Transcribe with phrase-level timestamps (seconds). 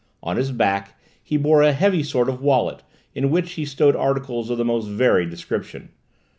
[0.23, 2.81] On his back he bore a heavy sort of wallet
[3.13, 5.89] in which he stowed articles of the most varied description.